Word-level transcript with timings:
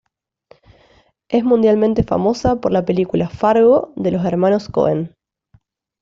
Es 1.29 1.43
mundialmente 1.43 2.01
famosa 2.01 2.59
por 2.59 2.71
la 2.71 2.85
película 2.85 3.29
"Fargo" 3.29 3.93
de 3.95 4.09
los 4.09 4.25
Hermanos 4.25 4.67
Coen. 4.67 5.13